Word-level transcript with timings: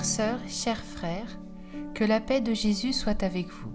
Chères 0.00 0.06
sœurs, 0.06 0.48
chers 0.48 0.82
frères, 0.82 1.38
que 1.92 2.04
la 2.04 2.20
paix 2.20 2.40
de 2.40 2.54
Jésus 2.54 2.94
soit 2.94 3.22
avec 3.22 3.48
vous. 3.48 3.70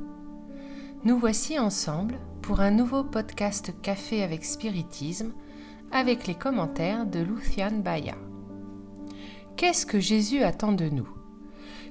Nous 1.03 1.19
voici 1.19 1.59
ensemble 1.59 2.15
pour 2.41 2.61
un 2.61 2.71
nouveau 2.71 3.03
podcast 3.03 3.71
Café 3.83 4.23
avec 4.23 4.43
Spiritisme 4.43 5.33
avec 5.91 6.25
les 6.25 6.33
commentaires 6.33 7.05
de 7.05 7.19
Lucian 7.19 7.77
Baya. 7.77 8.15
Qu'est-ce 9.55 9.85
que 9.85 9.99
Jésus 9.99 10.41
attend 10.41 10.71
de 10.71 10.89
nous? 10.89 11.07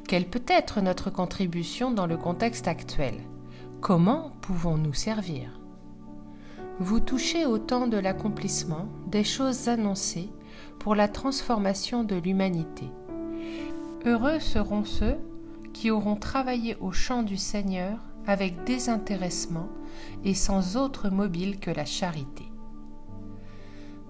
Quelle 0.08 0.28
peut 0.28 0.42
être 0.48 0.80
notre 0.80 1.10
contribution 1.10 1.92
dans 1.92 2.08
le 2.08 2.16
contexte 2.16 2.66
actuel? 2.66 3.14
Comment 3.80 4.32
pouvons-nous 4.40 4.94
servir? 4.94 5.60
Vous 6.80 6.98
touchez 6.98 7.46
au 7.46 7.58
temps 7.58 7.86
de 7.86 7.98
l'accomplissement 7.98 8.88
des 9.06 9.22
choses 9.22 9.68
annoncées 9.68 10.30
pour 10.80 10.96
la 10.96 11.06
transformation 11.06 12.02
de 12.02 12.16
l'humanité. 12.16 12.90
Heureux 14.06 14.38
seront 14.38 14.84
ceux 14.84 15.16
qui 15.72 15.90
auront 15.90 16.16
travaillé 16.16 16.76
au 16.80 16.92
champ 16.92 17.22
du 17.22 17.38
Seigneur 17.38 17.98
avec 18.26 18.64
désintéressement 18.64 19.68
et 20.24 20.34
sans 20.34 20.76
autre 20.76 21.08
mobile 21.08 21.58
que 21.58 21.70
la 21.70 21.86
charité. 21.86 22.44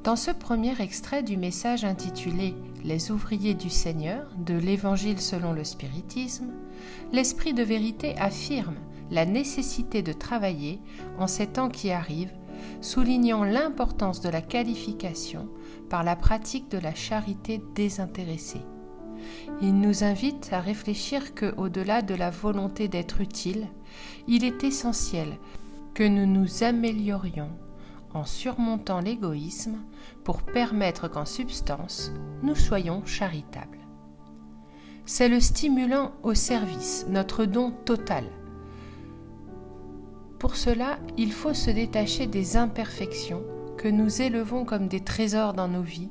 Dans 0.03 0.17
ce 0.17 0.33
premier 0.33 0.81
extrait 0.83 1.23
du 1.23 1.37
message 1.37 1.85
intitulé 1.85 2.57
Les 2.83 3.13
ouvriers 3.13 3.55
du 3.55 3.71
Seigneur 3.71 4.29
de 4.37 4.55
l'Évangile 4.55 5.21
selon 5.21 5.53
le 5.53 5.63
spiritisme, 5.63 6.53
l'Esprit 7.13 7.55
de 7.55 7.63
vérité 7.63 8.17
affirme 8.19 8.77
la 9.13 9.27
nécessité 9.27 10.03
de 10.03 10.13
travailler 10.13 10.81
en 11.19 11.29
ces 11.29 11.47
temps 11.47 11.71
qui 11.71 11.93
arrivent, 11.93 12.35
soulignant 12.81 13.45
l'importance 13.45 14.21
de 14.21 14.29
la 14.29 14.43
qualification 14.43 15.49
par 15.89 16.03
la 16.03 16.17
pratique 16.17 16.69
de 16.69 16.79
la 16.79 16.95
charité 16.95 17.63
désintéressée. 17.77 18.63
Il 19.61 19.79
nous 19.81 20.05
invite 20.05 20.53
à 20.53 20.61
réfléchir 20.61 21.35
que, 21.35 21.55
au-delà 21.57 22.03
de 22.03 22.15
la 22.15 22.31
volonté 22.31 22.89
d'être 22.89 23.21
utile, 23.21 23.69
il 24.27 24.45
est 24.45 24.65
essentiel 24.65 25.39
que 25.95 26.03
nous 26.03 26.27
nous 26.27 26.65
améliorions 26.65 27.51
en 28.15 28.25
surmontant 28.25 29.01
l'égoïsme 29.01 29.79
pour 30.23 30.43
permettre 30.43 31.09
qu'en 31.09 31.25
substance, 31.25 32.13
nous 32.43 32.55
soyons 32.55 33.05
charitables. 33.05 33.79
C'est 35.07 35.29
le 35.29 35.41
stimulant 35.41 36.13
au 36.23 36.35
service, 36.35 37.07
notre 37.11 37.45
don 37.45 37.73
total. 37.85 38.25
Pour 40.39 40.57
cela, 40.57 40.99
il 41.17 41.33
faut 41.33 41.55
se 41.55 41.71
détacher 41.71 42.27
des 42.27 42.57
imperfections 42.57 43.43
que 43.77 43.89
nous 43.89 44.23
élevons 44.23 44.65
comme 44.65 44.89
des 44.89 45.01
trésors 45.01 45.53
dans 45.53 45.69
nos 45.69 45.83
vies, 45.83 46.11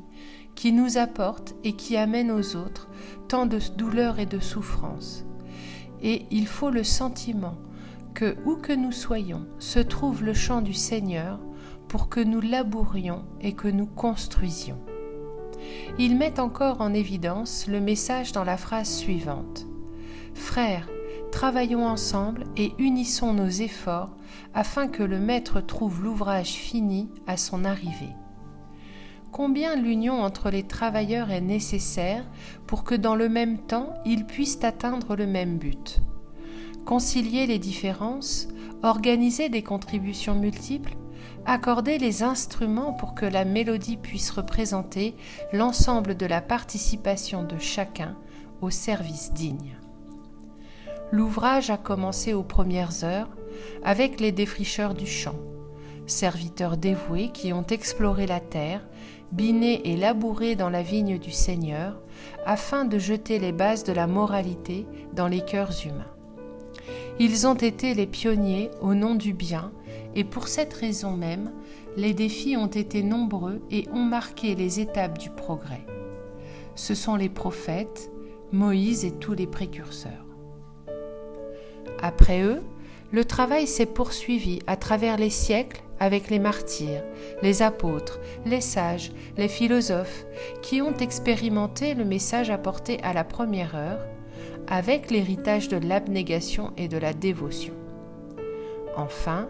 qui 0.56 0.72
nous 0.72 0.98
apportent 0.98 1.56
et 1.64 1.74
qui 1.74 1.98
amènent 1.98 2.32
aux 2.32 2.56
autres 2.56 2.90
tant 3.28 3.46
de 3.46 3.60
douleur 3.76 4.20
et 4.20 4.26
de 4.26 4.40
souffrance. 4.40 5.26
Et 6.02 6.26
il 6.32 6.48
faut 6.48 6.70
le 6.70 6.84
sentiment 6.84 7.58
que, 8.14 8.36
où 8.46 8.56
que 8.56 8.74
nous 8.74 8.92
soyons, 8.92 9.46
se 9.60 9.80
trouve 9.80 10.24
le 10.24 10.34
champ 10.34 10.62
du 10.62 10.74
Seigneur 10.74 11.40
pour 11.88 12.10
que 12.10 12.20
nous 12.20 12.42
labourions 12.42 13.24
et 13.42 13.54
que 13.54 13.68
nous 13.68 13.86
construisions. 13.86 14.80
Il 15.98 16.18
met 16.18 16.40
encore 16.40 16.82
en 16.82 16.94
évidence 16.94 17.68
le 17.68 17.80
message 17.80 18.32
dans 18.32 18.44
la 18.44 18.58
phrase 18.58 18.90
suivante. 18.90 19.66
Frères, 20.34 20.90
travaillons 21.32 21.86
ensemble 21.86 22.46
et 22.58 22.74
unissons 22.78 23.34
nos 23.34 23.48
efforts 23.48 24.16
afin 24.54 24.88
que 24.88 25.04
le 25.04 25.20
Maître 25.20 25.62
trouve 25.62 26.04
l'ouvrage 26.04 26.52
fini 26.52 27.10
à 27.28 27.38
son 27.38 27.66
arrivée. 27.66 28.14
Combien 29.34 29.76
l'union 29.76 30.22
entre 30.22 30.52
les 30.52 30.62
travailleurs 30.62 31.32
est 31.32 31.42
nécessaire 31.42 32.24
pour 32.68 32.84
que 32.84 32.94
dans 32.94 33.16
le 33.16 33.30
même 33.30 33.58
temps 33.58 33.96
ils 34.06 34.28
puissent 34.28 34.64
atteindre 34.64 35.16
le 35.16 35.26
même 35.26 35.58
but. 35.58 36.02
Concilier 36.86 37.48
les 37.48 37.58
différences, 37.58 38.48
organiser 38.84 39.50
des 39.50 39.64
contributions 39.64 40.36
multiples, 40.36 40.96
accorder 41.48 41.98
les 41.98 42.22
instruments 42.22 42.94
pour 42.94 43.16
que 43.16 43.26
la 43.26 43.44
mélodie 43.44 43.98
puisse 43.98 44.30
représenter 44.30 45.16
l'ensemble 45.52 46.16
de 46.16 46.28
la 46.28 46.40
participation 46.40 47.44
de 47.44 47.58
chacun 47.58 48.16
au 48.62 48.70
service 48.70 49.34
digne. 49.34 49.78
L'ouvrage 51.12 51.72
a 51.72 51.78
commencé 51.78 52.36
aux 52.36 52.44
premières 52.44 53.04
heures 53.04 53.30
avec 53.84 54.20
les 54.20 54.32
défricheurs 54.32 54.94
du 54.94 55.08
champ, 55.08 55.40
serviteurs 56.06 56.78
dévoués 56.78 57.30
qui 57.34 57.52
ont 57.52 57.66
exploré 57.66 58.28
la 58.28 58.40
terre, 58.40 58.86
biné 59.34 59.82
et 59.92 59.98
labouré 59.98 60.56
dans 60.56 60.70
la 60.70 60.84
vigne 60.84 61.18
du 61.18 61.32
Seigneur, 61.32 62.00
afin 62.46 62.86
de 62.86 63.00
jeter 63.00 63.40
les 63.40 63.52
bases 63.52 63.84
de 63.84 63.92
la 63.92 64.06
moralité 64.06 64.86
dans 65.14 65.28
les 65.28 65.42
cœurs 65.42 65.74
humains. 65.86 66.14
Ils 67.20 67.48
ont 67.48 67.56
été 67.56 67.96
les 67.96 68.06
pionniers 68.08 68.70
au 68.82 68.94
nom 68.94 69.16
du 69.16 69.34
bien, 69.34 69.72
et 70.16 70.24
pour 70.24 70.48
cette 70.48 70.74
raison 70.74 71.18
même, 71.18 71.52
les 71.98 72.14
défis 72.14 72.58
ont 72.58 72.68
été 72.68 73.02
nombreux 73.02 73.62
et 73.72 73.88
ont 73.92 74.04
marqué 74.04 74.56
les 74.56 74.80
étapes 74.80 75.18
du 75.18 75.30
progrès. 75.30 75.86
Ce 76.76 76.94
sont 76.94 77.16
les 77.16 77.30
prophètes, 77.30 78.12
Moïse 78.52 79.04
et 79.04 79.12
tous 79.12 79.34
les 79.34 79.48
précurseurs. 79.48 80.26
Après 82.02 82.44
eux, 82.44 82.62
le 83.14 83.24
travail 83.24 83.68
s'est 83.68 83.86
poursuivi 83.86 84.60
à 84.66 84.76
travers 84.76 85.18
les 85.18 85.30
siècles 85.30 85.84
avec 86.00 86.32
les 86.32 86.40
martyrs, 86.40 87.04
les 87.44 87.62
apôtres, 87.62 88.20
les 88.44 88.60
sages, 88.60 89.12
les 89.38 89.48
philosophes, 89.48 90.26
qui 90.64 90.82
ont 90.82 90.98
expérimenté 90.98 91.94
le 91.94 92.06
message 92.06 92.50
apporté 92.50 93.00
à 93.04 93.14
la 93.14 93.24
première 93.24 93.76
heure, 93.76 94.04
avec 94.68 95.12
l'héritage 95.12 95.68
de 95.68 95.78
l'abnégation 95.78 96.72
et 96.76 96.88
de 96.88 96.98
la 96.98 97.14
dévotion. 97.14 97.76
Enfin, 98.98 99.48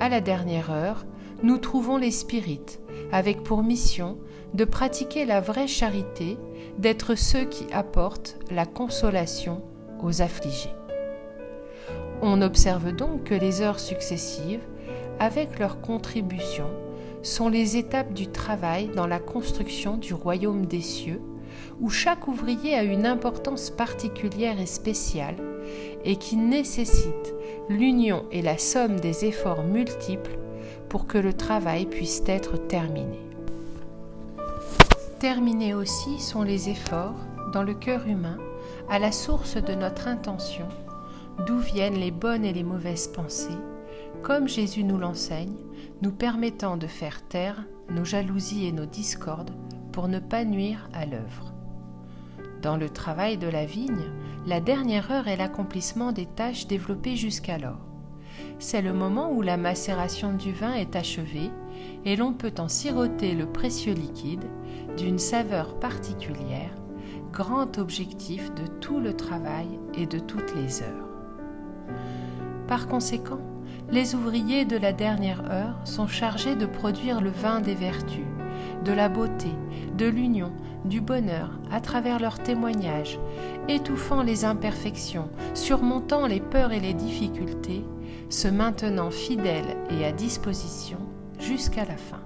à 0.00 0.08
la 0.08 0.20
dernière 0.20 0.72
heure, 0.72 1.06
nous 1.44 1.58
trouvons 1.58 1.96
les 1.96 2.10
spirites, 2.10 2.80
avec 3.12 3.44
pour 3.44 3.62
mission 3.62 4.18
de 4.54 4.64
pratiquer 4.64 5.24
la 5.24 5.40
vraie 5.40 5.68
charité, 5.68 6.36
d'être 6.78 7.14
ceux 7.14 7.44
qui 7.44 7.72
apportent 7.72 8.38
la 8.50 8.66
consolation 8.66 9.62
aux 10.02 10.20
affligés. 10.20 10.74
On 12.26 12.40
observe 12.40 12.90
donc 12.90 13.24
que 13.24 13.34
les 13.34 13.60
heures 13.60 13.78
successives, 13.78 14.62
avec 15.20 15.58
leur 15.58 15.82
contribution, 15.82 16.64
sont 17.22 17.50
les 17.50 17.76
étapes 17.76 18.14
du 18.14 18.28
travail 18.28 18.88
dans 18.96 19.06
la 19.06 19.18
construction 19.18 19.98
du 19.98 20.14
royaume 20.14 20.64
des 20.64 20.80
cieux, 20.80 21.20
où 21.82 21.90
chaque 21.90 22.26
ouvrier 22.26 22.76
a 22.76 22.82
une 22.82 23.04
importance 23.04 23.68
particulière 23.68 24.58
et 24.58 24.64
spéciale, 24.64 25.36
et 26.02 26.16
qui 26.16 26.36
nécessite 26.36 27.34
l'union 27.68 28.24
et 28.32 28.40
la 28.40 28.56
somme 28.56 28.98
des 29.00 29.26
efforts 29.26 29.62
multiples 29.62 30.38
pour 30.88 31.06
que 31.06 31.18
le 31.18 31.34
travail 31.34 31.84
puisse 31.84 32.22
être 32.26 32.56
terminé. 32.56 33.20
Terminés 35.18 35.74
aussi 35.74 36.18
sont 36.20 36.42
les 36.42 36.70
efforts 36.70 37.20
dans 37.52 37.62
le 37.62 37.74
cœur 37.74 38.08
humain 38.08 38.38
à 38.88 38.98
la 38.98 39.12
source 39.12 39.56
de 39.56 39.74
notre 39.74 40.08
intention 40.08 40.66
d'où 41.46 41.58
viennent 41.58 41.98
les 41.98 42.10
bonnes 42.10 42.44
et 42.44 42.52
les 42.52 42.62
mauvaises 42.62 43.08
pensées, 43.08 43.58
comme 44.22 44.48
Jésus 44.48 44.84
nous 44.84 44.98
l'enseigne, 44.98 45.56
nous 46.02 46.12
permettant 46.12 46.76
de 46.76 46.86
faire 46.86 47.26
taire 47.26 47.64
nos 47.90 48.04
jalousies 48.04 48.66
et 48.66 48.72
nos 48.72 48.86
discordes 48.86 49.52
pour 49.92 50.08
ne 50.08 50.18
pas 50.18 50.44
nuire 50.44 50.88
à 50.92 51.06
l'œuvre. 51.06 51.52
Dans 52.62 52.76
le 52.76 52.88
travail 52.88 53.36
de 53.36 53.46
la 53.46 53.66
vigne, 53.66 54.10
la 54.46 54.60
dernière 54.60 55.10
heure 55.10 55.28
est 55.28 55.36
l'accomplissement 55.36 56.12
des 56.12 56.26
tâches 56.26 56.66
développées 56.66 57.16
jusqu'alors. 57.16 57.86
C'est 58.58 58.82
le 58.82 58.92
moment 58.92 59.30
où 59.30 59.42
la 59.42 59.56
macération 59.56 60.32
du 60.32 60.52
vin 60.52 60.74
est 60.74 60.96
achevée 60.96 61.50
et 62.04 62.16
l'on 62.16 62.32
peut 62.32 62.54
en 62.58 62.68
siroter 62.68 63.34
le 63.34 63.46
précieux 63.46 63.94
liquide 63.94 64.44
d'une 64.96 65.18
saveur 65.18 65.78
particulière, 65.78 66.74
grand 67.32 67.78
objectif 67.78 68.52
de 68.54 68.66
tout 68.80 69.00
le 69.00 69.14
travail 69.14 69.68
et 69.94 70.06
de 70.06 70.18
toutes 70.18 70.54
les 70.54 70.82
heures. 70.82 71.03
Par 72.68 72.86
conséquent, 72.88 73.40
les 73.90 74.14
ouvriers 74.14 74.64
de 74.64 74.76
la 74.76 74.92
dernière 74.92 75.50
heure 75.50 75.76
sont 75.84 76.06
chargés 76.06 76.56
de 76.56 76.66
produire 76.66 77.20
le 77.20 77.30
vin 77.30 77.60
des 77.60 77.74
vertus, 77.74 78.24
de 78.84 78.92
la 78.92 79.08
beauté, 79.08 79.50
de 79.96 80.06
l'union, 80.06 80.52
du 80.84 81.00
bonheur 81.00 81.50
à 81.70 81.80
travers 81.80 82.18
leurs 82.18 82.42
témoignages, 82.42 83.18
étouffant 83.68 84.22
les 84.22 84.44
imperfections, 84.44 85.28
surmontant 85.54 86.26
les 86.26 86.40
peurs 86.40 86.72
et 86.72 86.80
les 86.80 86.94
difficultés, 86.94 87.84
se 88.28 88.48
maintenant 88.48 89.10
fidèles 89.10 89.76
et 89.90 90.04
à 90.04 90.12
disposition 90.12 90.98
jusqu'à 91.38 91.84
la 91.84 91.96
fin. 91.96 92.22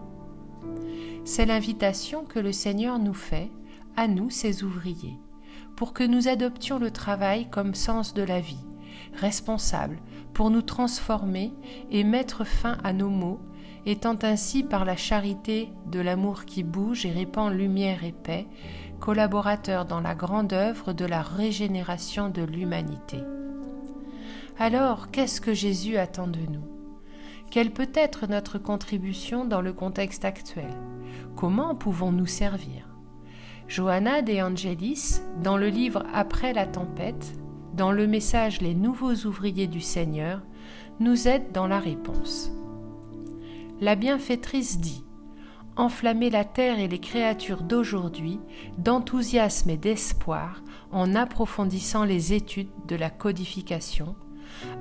C'est 1.24 1.46
l'invitation 1.46 2.24
que 2.24 2.38
le 2.38 2.52
Seigneur 2.52 2.98
nous 2.98 3.14
fait, 3.14 3.50
à 3.96 4.08
nous 4.08 4.30
ses 4.30 4.62
ouvriers, 4.62 5.18
pour 5.76 5.92
que 5.92 6.04
nous 6.04 6.28
adoptions 6.28 6.78
le 6.78 6.90
travail 6.90 7.48
comme 7.50 7.74
sens 7.74 8.14
de 8.14 8.22
la 8.22 8.40
vie, 8.40 8.64
responsable 9.14 9.98
pour 10.34 10.50
nous 10.50 10.62
transformer 10.62 11.52
et 11.90 12.04
mettre 12.04 12.44
fin 12.44 12.78
à 12.84 12.92
nos 12.92 13.10
maux, 13.10 13.40
étant 13.86 14.18
ainsi 14.22 14.62
par 14.62 14.84
la 14.84 14.96
charité 14.96 15.70
de 15.86 16.00
l'amour 16.00 16.44
qui 16.44 16.62
bouge 16.62 17.06
et 17.06 17.10
répand 17.10 17.52
lumière 17.52 18.04
et 18.04 18.12
paix, 18.12 18.46
collaborateurs 19.00 19.84
dans 19.84 20.00
la 20.00 20.14
grande 20.14 20.52
œuvre 20.52 20.92
de 20.92 21.04
la 21.04 21.22
régénération 21.22 22.28
de 22.28 22.42
l'humanité. 22.42 23.18
Alors, 24.58 25.10
qu'est-ce 25.10 25.40
que 25.40 25.54
Jésus 25.54 25.96
attend 25.96 26.26
de 26.26 26.40
nous? 26.40 26.66
Quelle 27.50 27.70
peut 27.70 27.90
être 27.94 28.26
notre 28.26 28.58
contribution 28.58 29.44
dans 29.44 29.60
le 29.60 29.72
contexte 29.72 30.24
actuel? 30.24 30.74
Comment 31.36 31.74
pouvons-nous 31.74 32.26
servir? 32.26 32.88
Johanna 33.68 34.22
de 34.22 34.40
Angelis, 34.42 35.20
dans 35.42 35.56
le 35.56 35.68
livre 35.68 36.04
Après 36.12 36.52
la 36.52 36.66
tempête, 36.66 37.34
dans 37.74 37.92
le 37.92 38.06
message 38.06 38.60
Les 38.60 38.74
nouveaux 38.74 39.14
ouvriers 39.26 39.66
du 39.66 39.80
Seigneur, 39.80 40.42
nous 41.00 41.28
aide 41.28 41.52
dans 41.52 41.66
la 41.66 41.78
réponse. 41.78 42.50
La 43.80 43.94
bienfaitrice 43.94 44.80
dit 44.80 45.04
Enflammer 45.76 46.28
la 46.30 46.44
terre 46.44 46.80
et 46.80 46.88
les 46.88 46.98
créatures 46.98 47.62
d'aujourd'hui 47.62 48.40
d'enthousiasme 48.78 49.70
et 49.70 49.76
d'espoir 49.76 50.62
en 50.90 51.14
approfondissant 51.14 52.04
les 52.04 52.32
études 52.32 52.70
de 52.88 52.96
la 52.96 53.10
codification, 53.10 54.16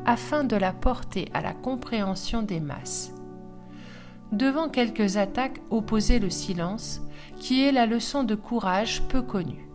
afin 0.05 0.43
de 0.43 0.55
la 0.55 0.73
porter 0.73 1.29
à 1.35 1.41
la 1.41 1.53
compréhension 1.53 2.41
des 2.41 2.59
masses. 2.59 3.13
Devant 4.31 4.69
quelques 4.69 5.17
attaques, 5.17 5.61
opposer 5.69 6.17
le 6.17 6.31
silence, 6.31 7.01
qui 7.39 7.63
est 7.63 7.71
la 7.71 7.85
leçon 7.85 8.23
de 8.23 8.35
courage 8.35 9.03
peu 9.07 9.21
connue. 9.21 9.66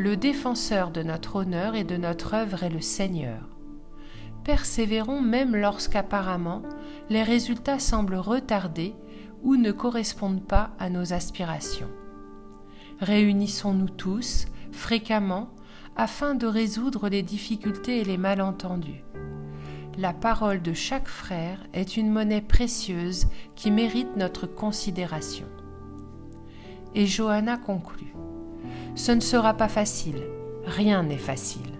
Le 0.00 0.16
défenseur 0.16 0.92
de 0.92 1.02
notre 1.02 1.36
honneur 1.36 1.74
et 1.74 1.84
de 1.84 1.98
notre 1.98 2.32
œuvre 2.32 2.62
est 2.62 2.70
le 2.70 2.80
Seigneur. 2.80 3.50
Persévérons 4.44 5.20
même 5.20 5.54
lorsqu'apparemment 5.54 6.62
les 7.10 7.22
résultats 7.22 7.78
semblent 7.78 8.14
retardés 8.14 8.94
ou 9.42 9.56
ne 9.56 9.72
correspondent 9.72 10.42
pas 10.42 10.70
à 10.78 10.88
nos 10.88 11.12
aspirations. 11.12 11.90
Réunissons-nous 13.00 13.90
tous, 13.90 14.46
fréquemment, 14.72 15.50
afin 15.96 16.34
de 16.34 16.46
résoudre 16.46 17.10
les 17.10 17.22
difficultés 17.22 18.00
et 18.00 18.04
les 18.04 18.16
malentendus. 18.16 19.04
La 19.98 20.14
parole 20.14 20.62
de 20.62 20.72
chaque 20.72 21.08
frère 21.08 21.58
est 21.74 21.98
une 21.98 22.10
monnaie 22.10 22.40
précieuse 22.40 23.26
qui 23.54 23.70
mérite 23.70 24.16
notre 24.16 24.46
considération. 24.46 25.46
Et 26.94 27.04
Johanna 27.04 27.58
conclut. 27.58 28.14
Ce 29.00 29.12
ne 29.12 29.20
sera 29.20 29.54
pas 29.54 29.68
facile, 29.68 30.20
rien 30.66 31.02
n'est 31.04 31.16
facile. 31.16 31.72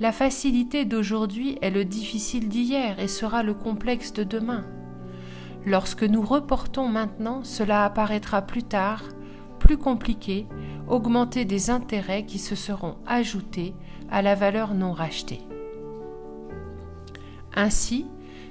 La 0.00 0.12
facilité 0.12 0.84
d'aujourd'hui 0.84 1.56
est 1.62 1.70
le 1.70 1.86
difficile 1.86 2.50
d'hier 2.50 3.00
et 3.00 3.08
sera 3.08 3.42
le 3.42 3.54
complexe 3.54 4.12
de 4.12 4.22
demain. 4.22 4.66
Lorsque 5.64 6.02
nous 6.02 6.20
reportons 6.20 6.88
maintenant, 6.88 7.42
cela 7.42 7.86
apparaîtra 7.86 8.42
plus 8.42 8.64
tard, 8.64 9.04
plus 9.60 9.78
compliqué, 9.78 10.46
augmenter 10.88 11.46
des 11.46 11.70
intérêts 11.70 12.26
qui 12.26 12.38
se 12.38 12.54
seront 12.54 12.96
ajoutés 13.06 13.72
à 14.10 14.20
la 14.20 14.34
valeur 14.34 14.74
non 14.74 14.92
rachetée. 14.92 15.40
Ainsi, 17.54 18.04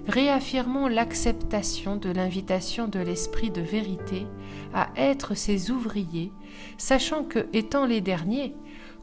réaffirmons 0.07 0.87
l'acceptation 0.87 1.95
de 1.95 2.09
l'invitation 2.09 2.87
de 2.87 2.99
l'Esprit 2.99 3.49
de 3.49 3.61
vérité 3.61 4.27
à 4.73 4.89
être 4.95 5.35
ses 5.35 5.71
ouvriers, 5.71 6.31
sachant 6.77 7.23
que, 7.23 7.47
étant 7.53 7.85
les 7.85 8.01
derniers, 8.01 8.55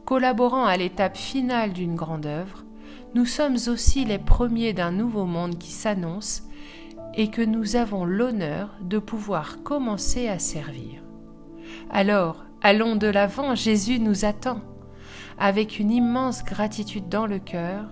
collaborant 0.05 0.65
à 0.65 0.77
l'étape 0.77 1.17
finale 1.17 1.73
d'une 1.73 1.95
grande 1.95 2.25
œuvre, 2.25 2.63
nous 3.15 3.25
sommes 3.25 3.57
aussi 3.67 4.05
les 4.05 4.17
premiers 4.17 4.73
d'un 4.73 4.91
nouveau 4.91 5.25
monde 5.25 5.57
qui 5.57 5.71
s'annonce 5.71 6.43
et 7.15 7.29
que 7.29 7.41
nous 7.41 7.75
avons 7.75 8.05
l'honneur 8.05 8.75
de 8.81 8.97
pouvoir 8.97 9.61
commencer 9.63 10.27
à 10.27 10.39
servir. 10.39 11.03
Alors, 11.91 12.43
allons 12.61 12.95
de 12.95 13.07
l'avant, 13.07 13.55
Jésus 13.55 13.99
nous 13.99 14.25
attend. 14.25 14.61
Avec 15.37 15.79
une 15.79 15.91
immense 15.91 16.43
gratitude 16.43 17.09
dans 17.09 17.27
le 17.27 17.39
cœur, 17.39 17.85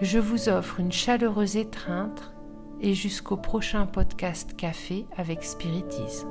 je 0.00 0.18
vous 0.18 0.48
offre 0.48 0.80
une 0.80 0.92
chaleureuse 0.92 1.56
étreinte 1.56 2.31
et 2.82 2.94
jusqu'au 2.94 3.36
prochain 3.36 3.86
podcast 3.86 4.54
Café 4.56 5.06
avec 5.16 5.44
Spiritisme. 5.44 6.28